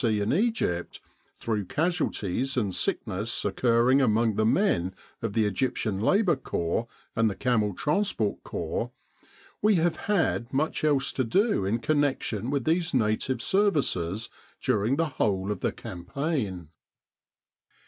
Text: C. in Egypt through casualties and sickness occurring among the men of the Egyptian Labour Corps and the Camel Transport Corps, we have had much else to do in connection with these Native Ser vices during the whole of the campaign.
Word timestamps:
C. 0.03 0.19
in 0.19 0.33
Egypt 0.33 0.99
through 1.37 1.65
casualties 1.65 2.57
and 2.57 2.73
sickness 2.73 3.45
occurring 3.45 4.01
among 4.01 4.33
the 4.33 4.47
men 4.47 4.95
of 5.21 5.33
the 5.33 5.45
Egyptian 5.45 5.99
Labour 5.99 6.35
Corps 6.35 6.87
and 7.15 7.29
the 7.29 7.35
Camel 7.35 7.75
Transport 7.75 8.41
Corps, 8.43 8.91
we 9.61 9.75
have 9.75 9.97
had 10.07 10.51
much 10.51 10.83
else 10.83 11.11
to 11.11 11.23
do 11.23 11.65
in 11.65 11.77
connection 11.77 12.49
with 12.49 12.63
these 12.63 12.95
Native 12.95 13.43
Ser 13.43 13.69
vices 13.69 14.27
during 14.59 14.95
the 14.95 15.05
whole 15.07 15.51
of 15.51 15.59
the 15.59 15.71
campaign. 15.71 16.69